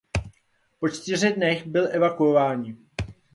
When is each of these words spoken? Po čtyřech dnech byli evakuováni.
Po 0.79 0.89
čtyřech 0.89 1.35
dnech 1.35 1.67
byli 1.67 1.87
evakuováni. 1.89 2.77